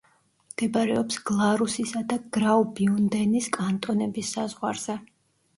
[0.53, 4.99] მდებარეობს გლარუსისა და გრაუბიუნდენის კანტონების საზღვარზე.